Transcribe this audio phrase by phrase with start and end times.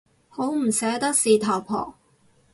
[0.29, 1.93] 好唔捨得事頭婆